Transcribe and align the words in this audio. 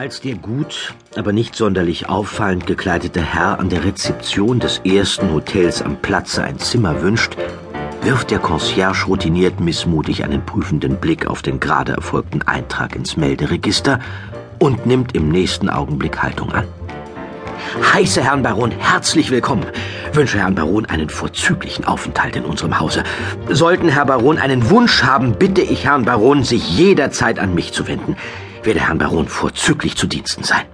Als 0.00 0.22
der 0.22 0.36
gut, 0.36 0.94
aber 1.14 1.30
nicht 1.30 1.54
sonderlich 1.54 2.08
auffallend 2.08 2.66
gekleidete 2.66 3.20
Herr 3.20 3.58
an 3.60 3.68
der 3.68 3.84
Rezeption 3.84 4.58
des 4.58 4.78
ersten 4.78 5.30
Hotels 5.30 5.82
am 5.82 5.96
Platze 5.96 6.42
ein 6.42 6.58
Zimmer 6.58 7.02
wünscht, 7.02 7.36
wirft 8.00 8.30
der 8.30 8.38
Concierge 8.38 9.04
routiniert 9.04 9.60
missmutig 9.60 10.24
einen 10.24 10.46
prüfenden 10.46 10.96
Blick 10.96 11.26
auf 11.26 11.42
den 11.42 11.60
gerade 11.60 11.92
erfolgten 11.92 12.40
Eintrag 12.40 12.96
ins 12.96 13.18
Melderegister 13.18 14.00
und 14.58 14.86
nimmt 14.86 15.14
im 15.14 15.28
nächsten 15.28 15.68
Augenblick 15.68 16.22
Haltung 16.22 16.50
an. 16.50 16.66
Heiße 17.92 18.24
Herrn 18.24 18.42
Baron, 18.42 18.70
herzlich 18.70 19.30
willkommen. 19.30 19.66
Wünsche 20.14 20.38
Herrn 20.38 20.54
Baron 20.54 20.86
einen 20.86 21.10
vorzüglichen 21.10 21.84
Aufenthalt 21.84 22.36
in 22.36 22.46
unserem 22.46 22.80
Hause. 22.80 23.04
Sollten 23.50 23.90
Herr 23.90 24.06
Baron 24.06 24.38
einen 24.38 24.70
Wunsch 24.70 25.02
haben, 25.02 25.34
bitte 25.34 25.60
ich 25.60 25.84
Herrn 25.84 26.06
Baron, 26.06 26.42
sich 26.42 26.78
jederzeit 26.78 27.38
an 27.38 27.54
mich 27.54 27.74
zu 27.74 27.86
wenden 27.86 28.16
werde 28.62 28.80
Herrn 28.80 28.98
Baron 28.98 29.28
vorzüglich 29.28 29.96
zu 29.96 30.06
Diensten 30.06 30.44
sein. 30.44 30.64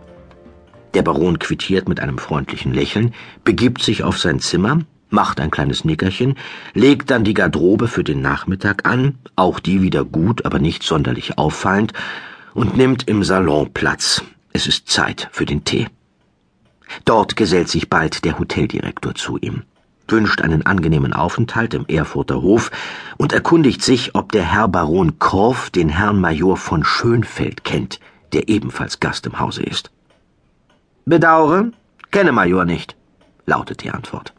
Der 0.95 1.03
Baron 1.03 1.39
quittiert 1.39 1.89
mit 1.89 2.01
einem 2.01 2.19
freundlichen 2.19 2.73
Lächeln, 2.73 3.15
begibt 3.45 3.83
sich 3.83 4.03
auf 4.03 4.19
sein 4.19 4.41
Zimmer, 4.41 4.81
macht 5.11 5.41
ein 5.41 5.51
kleines 5.51 5.85
Nickerchen, 5.85 6.37
legt 6.75 7.11
dann 7.11 7.25
die 7.25 7.35
Garderobe 7.35 7.89
für 7.89 8.03
den 8.03 8.23
Nachmittag 8.23 8.89
an, 8.89 9.19
auch 9.37 9.61
die 9.61 9.83
wieder 9.83 10.05
gut, 10.05 10.45
aber 10.45 10.59
nicht 10.59 10.83
sonderlich 10.83 11.39
auffallend, 11.39 11.93
und 12.55 12.77
nimmt 12.77 13.07
im 13.09 13.23
Salon 13.23 13.73
Platz. 13.73 14.23
Es 14.53 14.67
ist 14.67 14.89
Zeit 14.89 15.29
für 15.31 15.45
den 15.45 15.65
Tee. 15.65 15.89
Dort 17.05 17.37
gesellt 17.37 17.69
sich 17.69 17.91
bald 17.91 18.25
der 18.25 18.39
Hoteldirektor 18.39 19.15
zu 19.15 19.37
ihm 19.37 19.65
wünscht 20.09 20.41
einen 20.41 20.65
angenehmen 20.65 21.13
Aufenthalt 21.13 21.75
im 21.75 21.87
Erfurter 21.87 22.43
Hof 22.43 22.71
und 23.17 23.33
erkundigt 23.33 23.83
sich, 23.83 24.15
ob 24.15 24.33
der 24.33 24.45
Herr 24.45 24.69
Baron 24.69 25.19
Korff 25.19 25.71
den 25.71 25.89
Herrn 25.89 26.21
Major 26.21 26.57
von 26.57 26.85
Schönfeld 26.85 27.65
kennt, 27.65 28.01
der 28.33 28.49
ebenfalls 28.49 29.01
Gast 29.01 29.27
im 29.27 29.39
Hause 29.39 29.63
ist. 29.63 29.91
Bedaure, 31.05 31.73
kenne 32.11 32.33
Major 32.33 32.65
nicht, 32.65 32.97
lautet 33.47 33.83
die 33.83 33.91
Antwort. 33.91 34.33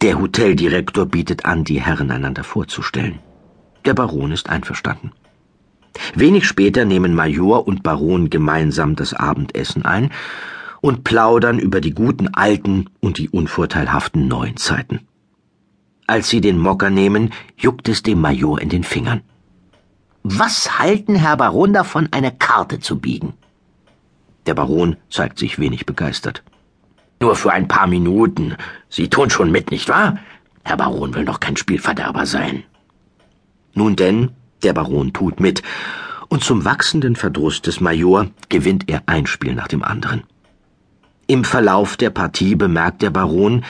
Der 0.00 0.20
Hoteldirektor 0.20 1.06
bietet 1.06 1.44
an, 1.44 1.64
die 1.64 1.80
Herren 1.80 2.10
einander 2.10 2.44
vorzustellen. 2.44 3.18
Der 3.84 3.94
Baron 3.94 4.32
ist 4.32 4.50
einverstanden. 4.50 5.12
Wenig 6.14 6.46
später 6.46 6.84
nehmen 6.84 7.14
Major 7.14 7.66
und 7.66 7.82
Baron 7.82 8.28
gemeinsam 8.30 8.96
das 8.96 9.14
Abendessen 9.14 9.84
ein 9.84 10.10
und 10.84 11.02
plaudern 11.02 11.58
über 11.58 11.80
die 11.80 11.94
guten 11.94 12.28
alten 12.34 12.90
und 13.00 13.16
die 13.16 13.30
unvorteilhaften 13.30 14.28
neuen 14.28 14.58
Zeiten. 14.58 15.00
Als 16.06 16.28
sie 16.28 16.42
den 16.42 16.58
Mocker 16.58 16.90
nehmen, 16.90 17.32
juckt 17.56 17.88
es 17.88 18.02
dem 18.02 18.20
Major 18.20 18.60
in 18.60 18.68
den 18.68 18.84
Fingern. 18.84 19.22
Was 20.24 20.78
halten 20.78 21.14
Herr 21.14 21.38
Baron 21.38 21.72
davon, 21.72 22.08
eine 22.10 22.32
Karte 22.32 22.80
zu 22.80 22.98
biegen? 22.98 23.32
Der 24.44 24.52
Baron 24.52 24.96
zeigt 25.08 25.38
sich 25.38 25.58
wenig 25.58 25.86
begeistert. 25.86 26.42
Nur 27.18 27.34
für 27.34 27.50
ein 27.50 27.66
paar 27.66 27.86
Minuten. 27.86 28.54
Sie 28.90 29.08
tun 29.08 29.30
schon 29.30 29.50
mit, 29.50 29.70
nicht 29.70 29.88
wahr? 29.88 30.18
Herr 30.64 30.76
Baron 30.76 31.14
will 31.14 31.24
doch 31.24 31.40
kein 31.40 31.56
Spielverderber 31.56 32.26
sein. 32.26 32.62
Nun 33.72 33.96
denn, 33.96 34.32
der 34.62 34.74
Baron 34.74 35.14
tut 35.14 35.40
mit, 35.40 35.62
und 36.28 36.44
zum 36.44 36.66
wachsenden 36.66 37.16
Verdruss 37.16 37.62
des 37.62 37.80
Major 37.80 38.26
gewinnt 38.50 38.90
er 38.90 39.04
ein 39.06 39.26
Spiel 39.26 39.54
nach 39.54 39.68
dem 39.68 39.82
anderen. 39.82 40.24
Im 41.26 41.44
Verlauf 41.44 41.96
der 41.96 42.10
Partie 42.10 42.54
bemerkt 42.54 43.00
der 43.00 43.08
Baron, 43.08 43.64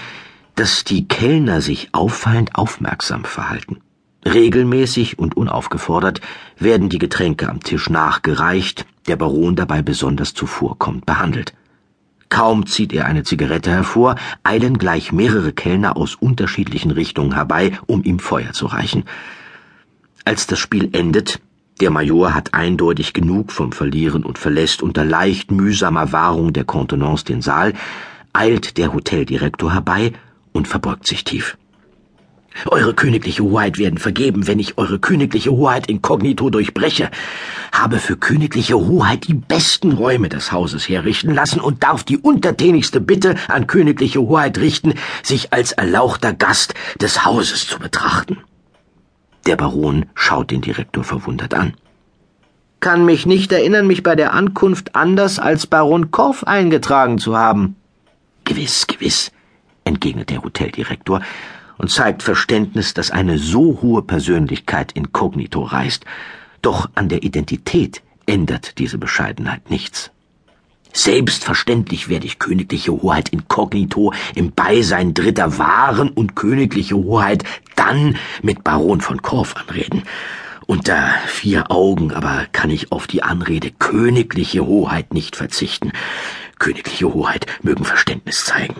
dass 0.57 0.83
die 0.83 1.07
Kellner 1.07 1.61
sich 1.61 1.89
auffallend 1.93 2.57
aufmerksam 2.57 3.25
verhalten. 3.25 3.81
Regelmäßig 4.25 5.19
und 5.19 5.37
unaufgefordert 5.37 6.21
werden 6.59 6.89
die 6.89 6.99
Getränke 6.99 7.49
am 7.49 7.61
Tisch 7.61 7.89
nachgereicht, 7.91 8.87
der 9.07 9.17
Baron 9.17 9.55
dabei 9.55 9.83
besonders 9.83 10.35
zuvorkommend 10.35 11.07
behandelt. 11.07 11.55
Kaum 12.29 12.67
zieht 12.67 12.93
er 12.93 13.07
eine 13.07 13.23
Zigarette 13.23 13.71
hervor, 13.71 14.17
eilen 14.43 14.79
gleich 14.79 15.13
mehrere 15.13 15.53
Kellner 15.53 15.97
aus 15.97 16.17
unterschiedlichen 16.17 16.91
Richtungen 16.91 17.35
herbei, 17.35 17.79
um 17.87 18.03
ihm 18.03 18.19
Feuer 18.19 18.53
zu 18.53 18.67
reichen. 18.67 19.05
Als 20.25 20.49
das 20.49 20.59
Spiel 20.59 20.89
endet, 20.93 21.41
der 21.81 21.91
Major 21.91 22.35
hat 22.35 22.55
eindeutig 22.55 23.13
genug 23.13 23.51
vom 23.51 23.73
Verlieren 23.73 24.25
und 24.25 24.39
verlässt 24.39 24.83
unter 24.83 25.05
leicht 25.05 25.51
mühsamer 25.51 26.13
Wahrung 26.13 26.53
der 26.53 26.65
Kontenance 26.65 27.25
den 27.25 27.43
Saal, 27.43 27.73
eilt 28.33 28.79
der 28.79 28.93
Hoteldirektor 28.93 29.73
herbei 29.73 30.13
und 30.53 30.69
verbeugt 30.69 31.07
sich 31.07 31.25
tief. 31.25 31.57
Eure 32.67 32.95
königliche 32.95 33.43
Hoheit 33.43 33.79
werden 33.79 33.99
vergeben, 33.99 34.47
wenn 34.47 34.61
ich 34.61 34.79
eure 34.79 35.01
königliche 35.01 35.51
Hoheit 35.51 35.89
inkognito 35.89 36.51
durchbreche. 36.51 37.11
Habe 37.73 37.99
für 37.99 38.17
königliche 38.17 38.77
Hoheit 38.77 39.27
die 39.27 39.35
besten 39.35 39.91
Räume 39.93 40.29
des 40.29 40.53
Hauses 40.53 40.89
herrichten 40.89 41.35
lassen 41.35 41.61
und 41.61 41.83
darf 41.83 42.05
die 42.05 42.19
untertänigste 42.19 43.01
Bitte 43.01 43.35
an 43.49 43.67
königliche 43.67 44.21
Hoheit 44.21 44.59
richten, 44.59 44.95
sich 45.25 45.53
als 45.53 45.73
erlauchter 45.73 46.33
Gast 46.33 46.75
des 47.01 47.25
Hauses 47.25 47.67
zu 47.67 47.81
betrachten. 47.81 48.39
Der 49.47 49.57
Baron 49.57 50.07
schaut 50.15 50.51
den 50.51 50.61
Direktor 50.61 51.05
verwundert 51.05 51.55
an. 51.55 51.75
Kann 52.81 53.05
mich 53.05 53.27
nicht 53.27 53.53
erinnern, 53.53 53.87
mich 53.87 54.03
bei 54.03 54.15
der 54.15 54.35
Ankunft 54.35 54.95
anders 54.95 55.39
als 55.39 55.67
Baron 55.67 56.11
Korff 56.11 56.45
eingetragen 56.45 57.19
zu 57.19 57.37
haben. 57.37 57.77
Gewiss, 58.45 58.87
gewiss, 58.87 59.33
entgegnet 59.85 60.31
der 60.31 60.43
Hoteldirektor 60.43 61.21
und 61.79 61.91
zeigt 61.91 62.23
Verständnis, 62.23 62.95
dass 62.95 63.11
eine 63.11 63.39
so 63.39 63.81
hohe 63.83 64.03
Persönlichkeit 64.03 64.93
inkognito 64.93 65.63
reist. 65.63 66.05
Doch 66.63 66.89
an 66.95 67.09
der 67.09 67.23
Identität 67.23 68.03
ändert 68.27 68.79
diese 68.79 68.99
Bescheidenheit 68.99 69.71
nichts. 69.71 70.11
Selbstverständlich 70.97 72.09
werde 72.09 72.27
ich 72.27 72.39
königliche 72.39 72.93
Hoheit 72.93 73.29
inkognito 73.31 74.13
im 74.37 74.53
Beisein 74.53 75.13
Dritter 75.13 75.59
wahren 75.59 76.09
und 76.09 76.37
königliche 76.37 76.95
Hoheit 76.95 77.43
dann 77.75 78.17
mit 78.43 78.63
Baron 78.63 79.01
von 79.01 79.21
Korff 79.21 79.57
anreden. 79.57 80.05
Unter 80.67 81.11
vier 81.27 81.73
Augen 81.73 82.13
aber 82.13 82.47
kann 82.53 82.71
ich 82.71 82.93
auf 82.93 83.09
die 83.09 83.25
Anrede 83.25 83.73
königliche 83.73 84.65
Hoheit 84.65 85.13
nicht 85.13 85.35
verzichten. 85.35 85.91
Königliche 86.61 87.13
Hoheit 87.13 87.47
mögen 87.63 87.85
Verständnis 87.85 88.45
zeigen. 88.45 88.77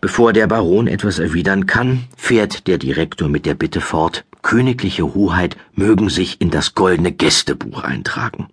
Bevor 0.00 0.32
der 0.32 0.46
Baron 0.46 0.88
etwas 0.88 1.18
erwidern 1.18 1.66
kann, 1.66 2.04
fährt 2.16 2.66
der 2.66 2.78
Direktor 2.78 3.28
mit 3.28 3.44
der 3.44 3.54
Bitte 3.54 3.82
fort, 3.82 4.24
königliche 4.40 5.14
Hoheit 5.14 5.58
mögen 5.74 6.08
sich 6.08 6.40
in 6.40 6.50
das 6.50 6.74
goldene 6.74 7.12
Gästebuch 7.12 7.84
eintragen. 7.84 8.48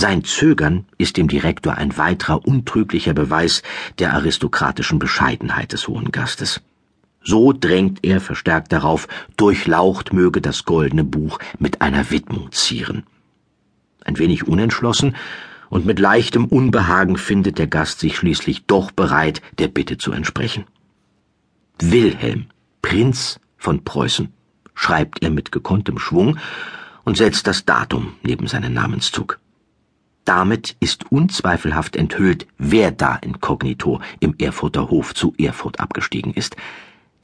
Sein 0.00 0.22
Zögern 0.22 0.86
ist 0.96 1.16
dem 1.16 1.26
Direktor 1.26 1.74
ein 1.74 1.98
weiterer 1.98 2.46
untrüglicher 2.46 3.14
Beweis 3.14 3.64
der 3.98 4.12
aristokratischen 4.12 5.00
Bescheidenheit 5.00 5.72
des 5.72 5.88
hohen 5.88 6.12
Gastes. 6.12 6.60
So 7.20 7.52
drängt 7.52 8.04
er 8.04 8.20
verstärkt 8.20 8.70
darauf, 8.70 9.08
durchlaucht 9.36 10.12
möge 10.12 10.40
das 10.40 10.64
goldene 10.64 11.02
Buch 11.02 11.40
mit 11.58 11.80
einer 11.80 12.12
Widmung 12.12 12.52
zieren. 12.52 13.06
Ein 14.04 14.20
wenig 14.20 14.46
unentschlossen 14.46 15.16
und 15.68 15.84
mit 15.84 15.98
leichtem 15.98 16.44
Unbehagen 16.44 17.16
findet 17.16 17.58
der 17.58 17.66
Gast 17.66 17.98
sich 17.98 18.16
schließlich 18.16 18.66
doch 18.66 18.92
bereit, 18.92 19.42
der 19.58 19.66
Bitte 19.66 19.98
zu 19.98 20.12
entsprechen. 20.12 20.64
Wilhelm, 21.80 22.46
Prinz 22.82 23.40
von 23.56 23.82
Preußen, 23.82 24.32
schreibt 24.76 25.24
er 25.24 25.30
mit 25.30 25.50
gekonntem 25.50 25.98
Schwung 25.98 26.38
und 27.02 27.16
setzt 27.16 27.48
das 27.48 27.64
Datum 27.64 28.12
neben 28.22 28.46
seinen 28.46 28.74
Namenszug. 28.74 29.40
Damit 30.28 30.76
ist 30.78 31.10
unzweifelhaft 31.10 31.96
enthüllt, 31.96 32.46
wer 32.58 32.90
da 32.90 33.16
inkognito 33.16 34.02
im 34.20 34.34
Erfurter 34.36 34.90
Hof 34.90 35.14
zu 35.14 35.32
Erfurt 35.38 35.80
abgestiegen 35.80 36.34
ist. 36.34 36.54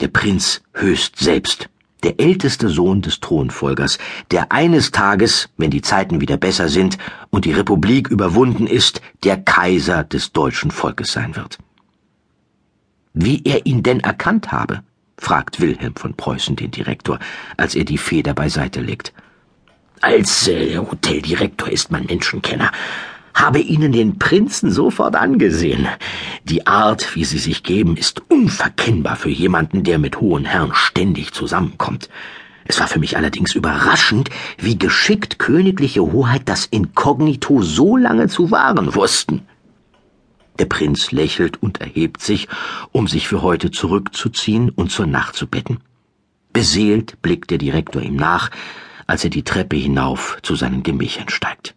Der 0.00 0.08
Prinz 0.08 0.62
Höchst 0.72 1.18
selbst, 1.18 1.68
der 2.02 2.18
älteste 2.18 2.70
Sohn 2.70 3.02
des 3.02 3.20
Thronfolgers, 3.20 3.98
der 4.30 4.52
eines 4.52 4.90
Tages, 4.90 5.50
wenn 5.58 5.70
die 5.70 5.82
Zeiten 5.82 6.22
wieder 6.22 6.38
besser 6.38 6.70
sind 6.70 6.96
und 7.28 7.44
die 7.44 7.52
Republik 7.52 8.08
überwunden 8.08 8.66
ist, 8.66 9.02
der 9.22 9.36
Kaiser 9.36 10.02
des 10.02 10.32
deutschen 10.32 10.70
Volkes 10.70 11.12
sein 11.12 11.36
wird. 11.36 11.58
Wie 13.12 13.42
er 13.44 13.66
ihn 13.66 13.82
denn 13.82 14.00
erkannt 14.00 14.50
habe, 14.50 14.82
fragt 15.18 15.60
Wilhelm 15.60 15.94
von 15.96 16.14
Preußen 16.14 16.56
den 16.56 16.70
Direktor, 16.70 17.18
als 17.58 17.74
er 17.74 17.84
die 17.84 17.98
Feder 17.98 18.32
beiseite 18.32 18.80
legt. 18.80 19.12
Als 20.04 20.48
äh, 20.48 20.76
Hoteldirektor 20.76 21.70
ist 21.70 21.90
man 21.90 22.04
Menschenkenner. 22.04 22.70
Habe 23.32 23.60
Ihnen 23.60 23.90
den 23.90 24.18
Prinzen 24.18 24.70
sofort 24.70 25.16
angesehen. 25.16 25.88
Die 26.44 26.66
Art, 26.66 27.16
wie 27.16 27.24
Sie 27.24 27.38
sich 27.38 27.62
geben, 27.62 27.96
ist 27.96 28.20
unverkennbar 28.28 29.16
für 29.16 29.30
jemanden, 29.30 29.82
der 29.82 29.98
mit 29.98 30.20
hohen 30.20 30.44
Herren 30.44 30.74
ständig 30.74 31.32
zusammenkommt. 31.32 32.10
Es 32.66 32.80
war 32.80 32.86
für 32.86 32.98
mich 32.98 33.16
allerdings 33.16 33.54
überraschend, 33.54 34.28
wie 34.58 34.76
geschickt 34.76 35.38
königliche 35.38 36.02
Hoheit 36.02 36.42
das 36.50 36.66
Inkognito 36.66 37.62
so 37.62 37.96
lange 37.96 38.28
zu 38.28 38.50
wahren 38.50 38.94
wussten. 38.94 39.40
Der 40.58 40.66
Prinz 40.66 41.12
lächelt 41.12 41.62
und 41.62 41.80
erhebt 41.80 42.20
sich, 42.20 42.48
um 42.92 43.08
sich 43.08 43.26
für 43.26 43.40
heute 43.40 43.70
zurückzuziehen 43.70 44.68
und 44.68 44.92
zur 44.92 45.06
Nacht 45.06 45.34
zu 45.34 45.46
betten. 45.46 45.78
Beseelt 46.52 47.22
blickt 47.22 47.50
der 47.50 47.58
Direktor 47.58 48.02
ihm 48.02 48.16
nach, 48.16 48.50
als 49.06 49.24
er 49.24 49.30
die 49.30 49.44
Treppe 49.44 49.76
hinauf 49.76 50.38
zu 50.42 50.56
seinen 50.56 50.82
Gemächern 50.82 51.28
steigt. 51.28 51.74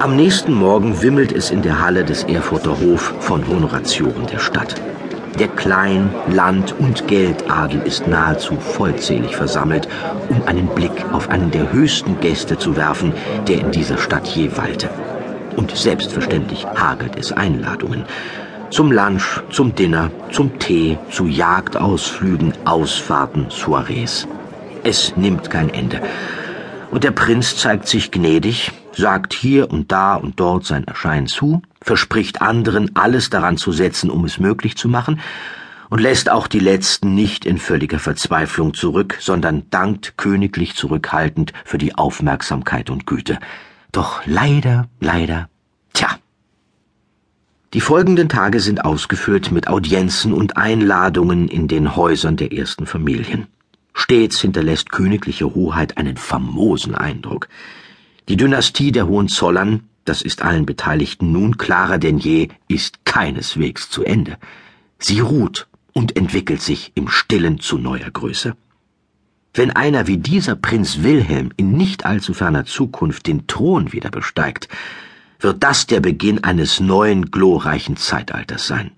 Am 0.00 0.16
nächsten 0.16 0.54
Morgen 0.54 1.02
wimmelt 1.02 1.30
es 1.30 1.50
in 1.50 1.62
der 1.62 1.80
Halle 1.80 2.04
des 2.04 2.24
Erfurter 2.24 2.80
Hof 2.80 3.14
von 3.20 3.46
Honoratioren 3.46 4.26
der 4.26 4.38
Stadt. 4.38 4.74
Der 5.40 5.48
Klein-, 5.48 6.14
Land- 6.28 6.74
und 6.78 7.08
Geldadel 7.08 7.80
ist 7.86 8.06
nahezu 8.06 8.56
vollzählig 8.56 9.34
versammelt, 9.34 9.88
um 10.28 10.42
einen 10.46 10.66
Blick 10.66 10.92
auf 11.12 11.30
einen 11.30 11.50
der 11.50 11.72
höchsten 11.72 12.20
Gäste 12.20 12.58
zu 12.58 12.76
werfen, 12.76 13.14
der 13.48 13.60
in 13.60 13.70
dieser 13.70 13.96
Stadt 13.96 14.26
je 14.28 14.54
weilte. 14.58 14.90
Und 15.56 15.74
selbstverständlich 15.74 16.66
hagelt 16.66 17.16
es 17.16 17.32
Einladungen. 17.32 18.04
Zum 18.68 18.92
Lunch, 18.92 19.42
zum 19.50 19.74
Dinner, 19.74 20.10
zum 20.30 20.58
Tee, 20.58 20.98
zu 21.10 21.26
Jagdausflügen, 21.26 22.52
Ausfahrten, 22.66 23.46
Soirees. 23.48 24.28
Es 24.84 25.16
nimmt 25.16 25.48
kein 25.48 25.70
Ende. 25.70 26.02
Und 26.90 27.02
der 27.02 27.12
Prinz 27.12 27.56
zeigt 27.56 27.88
sich 27.88 28.10
gnädig, 28.10 28.72
sagt 28.92 29.32
hier 29.32 29.70
und 29.70 29.90
da 29.90 30.16
und 30.16 30.38
dort 30.38 30.66
sein 30.66 30.84
Erscheinen 30.84 31.28
zu, 31.28 31.62
verspricht 31.82 32.42
anderen, 32.42 32.94
alles 32.96 33.30
daran 33.30 33.56
zu 33.56 33.72
setzen, 33.72 34.10
um 34.10 34.24
es 34.24 34.38
möglich 34.38 34.76
zu 34.76 34.88
machen, 34.88 35.20
und 35.88 36.00
lässt 36.00 36.30
auch 36.30 36.46
die 36.46 36.60
Letzten 36.60 37.14
nicht 37.14 37.44
in 37.44 37.58
völliger 37.58 37.98
Verzweiflung 37.98 38.74
zurück, 38.74 39.18
sondern 39.20 39.68
dankt 39.70 40.16
königlich 40.16 40.76
zurückhaltend 40.76 41.52
für 41.64 41.78
die 41.78 41.96
Aufmerksamkeit 41.96 42.90
und 42.90 43.06
Güte. 43.06 43.38
Doch 43.90 44.22
leider, 44.24 44.88
leider, 45.00 45.48
tja. 45.92 46.16
Die 47.74 47.80
folgenden 47.80 48.28
Tage 48.28 48.60
sind 48.60 48.84
ausgefüllt 48.84 49.50
mit 49.50 49.68
Audienzen 49.68 50.32
und 50.32 50.56
Einladungen 50.56 51.48
in 51.48 51.66
den 51.66 51.96
Häusern 51.96 52.36
der 52.36 52.52
ersten 52.52 52.86
Familien. 52.86 53.48
Stets 53.92 54.40
hinterlässt 54.40 54.90
königliche 54.92 55.54
Hoheit 55.54 55.98
einen 55.98 56.16
famosen 56.16 56.94
Eindruck. 56.94 57.48
Die 58.28 58.36
Dynastie 58.36 58.92
der 58.92 59.08
Hohenzollern, 59.08 59.89
das 60.04 60.22
ist 60.22 60.42
allen 60.42 60.66
Beteiligten 60.66 61.32
nun 61.32 61.58
klarer 61.58 61.98
denn 61.98 62.18
je, 62.18 62.48
ist 62.68 63.04
keineswegs 63.04 63.90
zu 63.90 64.04
Ende. 64.04 64.38
Sie 64.98 65.20
ruht 65.20 65.68
und 65.92 66.16
entwickelt 66.16 66.62
sich 66.62 66.92
im 66.94 67.08
Stillen 67.08 67.60
zu 67.60 67.78
neuer 67.78 68.10
Größe. 68.10 68.56
Wenn 69.52 69.70
einer 69.70 70.06
wie 70.06 70.18
dieser 70.18 70.54
Prinz 70.54 71.02
Wilhelm 71.02 71.50
in 71.56 71.72
nicht 71.72 72.06
allzu 72.06 72.34
ferner 72.34 72.64
Zukunft 72.64 73.26
den 73.26 73.46
Thron 73.46 73.92
wieder 73.92 74.10
besteigt, 74.10 74.68
wird 75.40 75.62
das 75.62 75.86
der 75.86 76.00
Beginn 76.00 76.44
eines 76.44 76.80
neuen 76.80 77.30
glorreichen 77.30 77.96
Zeitalters 77.96 78.66
sein. 78.66 78.92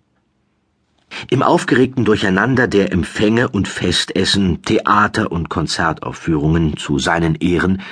Im 1.30 1.42
aufgeregten 1.42 2.04
Durcheinander 2.04 2.68
der 2.68 2.92
Empfänge 2.92 3.48
und 3.48 3.68
Festessen, 3.68 4.62
Theater 4.62 5.30
und 5.30 5.48
Konzertaufführungen 5.48 6.76
zu 6.76 6.98
seinen 6.98 7.34
Ehren 7.36 7.82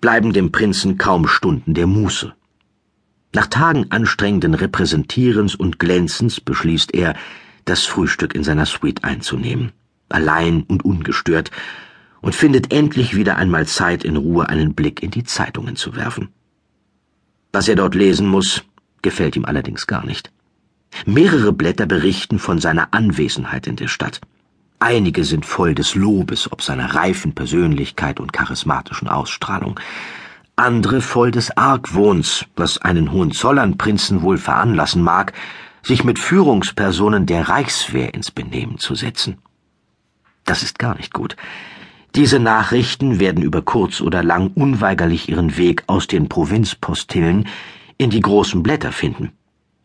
bleiben 0.00 0.32
dem 0.32 0.52
Prinzen 0.52 0.98
kaum 0.98 1.28
Stunden 1.28 1.74
der 1.74 1.86
Muße. 1.86 2.34
Nach 3.34 3.46
Tagen 3.46 3.86
anstrengenden 3.90 4.54
Repräsentierens 4.54 5.54
und 5.54 5.78
Glänzens 5.78 6.40
beschließt 6.40 6.94
er, 6.94 7.14
das 7.64 7.86
Frühstück 7.86 8.34
in 8.34 8.44
seiner 8.44 8.66
Suite 8.66 9.04
einzunehmen, 9.04 9.72
allein 10.10 10.64
und 10.64 10.84
ungestört, 10.84 11.50
und 12.20 12.34
findet 12.34 12.72
endlich 12.72 13.16
wieder 13.16 13.36
einmal 13.36 13.66
Zeit, 13.66 14.04
in 14.04 14.16
Ruhe 14.16 14.48
einen 14.48 14.74
Blick 14.74 15.02
in 15.02 15.10
die 15.10 15.24
Zeitungen 15.24 15.76
zu 15.76 15.96
werfen. 15.96 16.28
Was 17.52 17.68
er 17.68 17.76
dort 17.76 17.94
lesen 17.94 18.28
muss, 18.28 18.62
gefällt 19.00 19.34
ihm 19.34 19.44
allerdings 19.44 19.86
gar 19.86 20.04
nicht. 20.04 20.30
Mehrere 21.06 21.52
Blätter 21.52 21.86
berichten 21.86 22.38
von 22.38 22.58
seiner 22.58 22.92
Anwesenheit 22.92 23.66
in 23.66 23.76
der 23.76 23.88
Stadt. 23.88 24.20
Einige 24.78 25.24
sind 25.24 25.46
voll 25.46 25.74
des 25.74 25.94
Lobes 25.94 26.52
ob 26.52 26.60
seiner 26.62 26.94
reifen 26.94 27.34
Persönlichkeit 27.34 28.20
und 28.20 28.32
charismatischen 28.32 29.08
Ausstrahlung, 29.08 29.80
andere 30.56 31.00
voll 31.00 31.30
des 31.30 31.56
Argwohns, 31.56 32.46
was 32.56 32.78
einen 32.78 33.12
Hohenzollernprinzen 33.12 34.22
wohl 34.22 34.38
veranlassen 34.38 35.02
mag, 35.02 35.32
sich 35.82 36.04
mit 36.04 36.18
Führungspersonen 36.18 37.26
der 37.26 37.48
Reichswehr 37.48 38.14
ins 38.14 38.30
Benehmen 38.30 38.78
zu 38.78 38.94
setzen. 38.94 39.38
Das 40.44 40.62
ist 40.62 40.78
gar 40.78 40.96
nicht 40.96 41.12
gut. 41.12 41.36
Diese 42.14 42.38
Nachrichten 42.38 43.20
werden 43.20 43.42
über 43.42 43.62
kurz 43.62 44.00
oder 44.00 44.22
lang 44.22 44.50
unweigerlich 44.54 45.28
ihren 45.28 45.56
Weg 45.56 45.84
aus 45.86 46.06
den 46.06 46.28
Provinzpostillen 46.28 47.48
in 47.96 48.10
die 48.10 48.20
großen 48.20 48.62
Blätter 48.62 48.92
finden. 48.92 49.32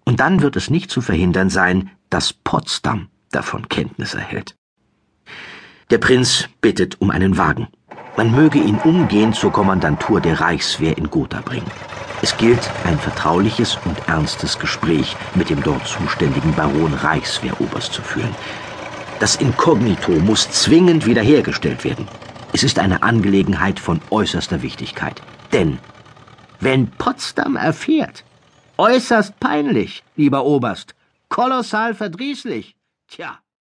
Und 0.04 0.20
dann 0.20 0.42
wird 0.42 0.56
es 0.56 0.70
nicht 0.70 0.92
zu 0.92 1.02
verhindern 1.02 1.50
sein, 1.50 1.92
dass 2.10 2.34
Potsdam 2.34 3.08
davon 3.32 3.70
Kenntnis 3.70 4.14
erhält. 4.14 4.56
Der 5.90 6.00
Prinz 6.00 6.50
bittet 6.60 7.00
um 7.00 7.12
einen 7.12 7.38
Wagen. 7.38 7.68
Man 8.18 8.32
möge 8.32 8.58
ihn 8.58 8.80
umgehend 8.84 9.36
zur 9.36 9.52
Kommandantur 9.52 10.20
der 10.20 10.42
Reichswehr 10.42 10.98
in 10.98 11.12
Gotha 11.12 11.42
bringen. 11.42 11.70
Es 12.24 12.36
gilt 12.36 12.72
ein 12.84 12.98
vertrauliches 12.98 13.78
und 13.86 14.08
ernstes 14.08 14.58
Gespräch 14.58 15.16
mit 15.36 15.52
dem 15.52 15.62
dort 15.62 15.88
zuständigen 15.88 16.52
Baron 16.56 16.96
Reichswehroberst 16.96 17.94
zu 17.94 18.02
führen. 18.02 18.36
Das 19.20 19.36
Inkognito 19.36 20.14
muss 20.14 20.50
zwingend 20.50 21.06
wiederhergestellt 21.06 21.84
werden. 21.84 22.08
Es 22.54 22.64
ist 22.64 22.80
eine 22.80 23.04
Angelegenheit 23.04 23.80
von 23.80 24.02
äußerster 24.10 24.64
Wichtigkeit. 24.64 25.22
Denn 25.54 25.78
wenn 26.60 26.88
Potsdam 26.88 27.56
erfährt, 27.56 28.24
äußerst 28.80 29.40
peinlich, 29.40 30.04
lieber 30.16 30.44
Oberst, 30.44 30.96
kolossal 31.30 31.94
verdrießlich, 31.94 32.76
tja, 33.08 33.38